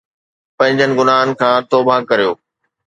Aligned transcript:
پنھنجن 0.57 0.91
گناھن 0.97 1.29
کان 1.39 1.57
توبه 1.69 1.95
ڪريو 2.09 2.31